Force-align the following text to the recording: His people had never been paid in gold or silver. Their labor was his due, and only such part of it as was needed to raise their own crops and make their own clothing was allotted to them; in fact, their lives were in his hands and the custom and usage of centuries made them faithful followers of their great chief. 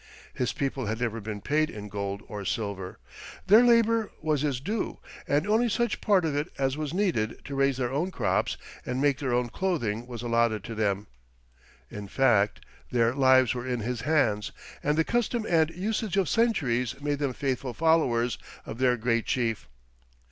His 0.33 0.51
people 0.51 0.87
had 0.87 0.99
never 0.99 1.21
been 1.21 1.41
paid 1.41 1.69
in 1.69 1.87
gold 1.87 2.23
or 2.27 2.43
silver. 2.43 2.97
Their 3.45 3.63
labor 3.63 4.09
was 4.19 4.41
his 4.41 4.59
due, 4.59 4.97
and 5.27 5.45
only 5.45 5.69
such 5.69 6.01
part 6.01 6.25
of 6.25 6.35
it 6.35 6.47
as 6.57 6.75
was 6.75 6.91
needed 6.91 7.45
to 7.45 7.53
raise 7.53 7.77
their 7.77 7.91
own 7.91 8.09
crops 8.09 8.57
and 8.83 8.99
make 8.99 9.19
their 9.19 9.31
own 9.31 9.49
clothing 9.49 10.07
was 10.07 10.23
allotted 10.23 10.63
to 10.63 10.73
them; 10.73 11.05
in 11.91 12.07
fact, 12.07 12.61
their 12.89 13.13
lives 13.13 13.53
were 13.53 13.67
in 13.67 13.81
his 13.81 14.01
hands 14.01 14.51
and 14.81 14.97
the 14.97 15.03
custom 15.03 15.45
and 15.47 15.69
usage 15.69 16.17
of 16.17 16.27
centuries 16.27 16.99
made 16.99 17.19
them 17.19 17.31
faithful 17.33 17.71
followers 17.75 18.39
of 18.65 18.79
their 18.79 18.97
great 18.97 19.27
chief. 19.27 19.67